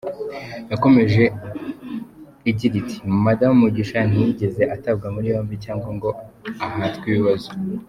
Yakomeje 0.71 1.23
igira 2.49 2.75
iti 2.81 2.97
“Madamu 3.25 3.55
Mugisha 3.61 3.99
ntiyigeze 4.09 4.63
atabwa 4.75 5.07
muri 5.15 5.27
yombi 5.33 5.55
cyangwa 5.65 5.89
ngo 5.95 6.09
ahatwe 6.65 7.05
ibibazo. 7.11 7.49